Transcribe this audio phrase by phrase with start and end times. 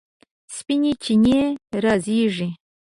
[0.55, 1.39] سپینې چینې
[1.83, 2.49] رازیږي